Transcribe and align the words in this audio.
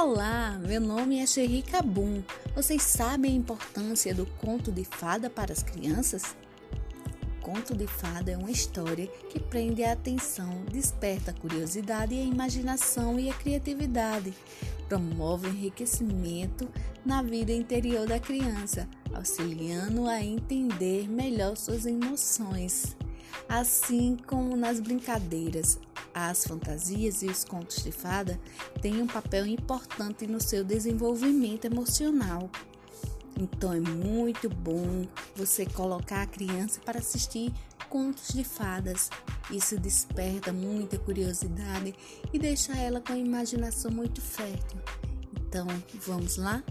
Olá, 0.00 0.56
meu 0.64 0.80
nome 0.80 1.18
é 1.18 1.26
Sherry 1.26 1.60
Kabum. 1.60 2.22
Vocês 2.54 2.82
sabem 2.82 3.32
a 3.32 3.36
importância 3.36 4.14
do 4.14 4.24
conto 4.24 4.70
de 4.70 4.84
fada 4.84 5.28
para 5.28 5.52
as 5.52 5.60
crianças? 5.60 6.36
O 7.36 7.40
conto 7.40 7.74
de 7.74 7.88
fada 7.88 8.30
é 8.30 8.36
uma 8.36 8.48
história 8.48 9.08
que 9.28 9.40
prende 9.40 9.82
a 9.82 9.94
atenção, 9.94 10.64
desperta 10.70 11.32
a 11.32 11.34
curiosidade 11.34 12.14
e 12.14 12.20
a 12.20 12.24
imaginação 12.24 13.18
e 13.18 13.28
a 13.28 13.34
criatividade, 13.34 14.32
promove 14.88 15.48
o 15.48 15.50
enriquecimento 15.50 16.68
na 17.04 17.20
vida 17.20 17.50
interior 17.50 18.06
da 18.06 18.20
criança, 18.20 18.88
auxiliando 19.12 20.06
a 20.06 20.22
entender 20.22 21.08
melhor 21.08 21.56
suas 21.56 21.84
emoções. 21.86 22.96
Assim 23.48 24.16
como 24.28 24.56
nas 24.56 24.78
brincadeiras, 24.78 25.76
as 26.14 26.44
fantasias 26.44 27.22
e 27.22 27.26
os 27.26 27.44
contos 27.44 27.82
de 27.82 27.92
fada 27.92 28.40
têm 28.80 29.00
um 29.00 29.06
papel 29.06 29.46
importante 29.46 30.26
no 30.26 30.40
seu 30.40 30.64
desenvolvimento 30.64 31.64
emocional. 31.64 32.50
Então 33.38 33.72
é 33.72 33.80
muito 33.80 34.48
bom 34.48 35.06
você 35.36 35.64
colocar 35.64 36.22
a 36.22 36.26
criança 36.26 36.80
para 36.84 36.98
assistir 36.98 37.52
contos 37.88 38.28
de 38.34 38.42
fadas. 38.42 39.10
Isso 39.50 39.78
desperta 39.78 40.52
muita 40.52 40.98
curiosidade 40.98 41.94
e 42.32 42.38
deixa 42.38 42.76
ela 42.76 43.00
com 43.00 43.12
a 43.12 43.18
imaginação 43.18 43.90
muito 43.90 44.20
fértil. 44.20 44.80
Então, 45.40 45.66
vamos 46.04 46.36
lá? 46.36 46.62